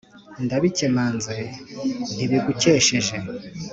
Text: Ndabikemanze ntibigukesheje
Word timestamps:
Ndabikemanze 0.45 1.35
ntibigukesheje 2.15 3.15